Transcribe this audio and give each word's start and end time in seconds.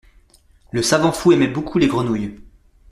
Le 0.71 0.81
savant 0.81 1.11
fou 1.11 1.31
aimait 1.31 1.45
beaucoup 1.47 1.77
les 1.77 1.85
grenouilles. 1.87 2.39